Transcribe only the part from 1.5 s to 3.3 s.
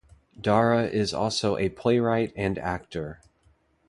a playwright and actor.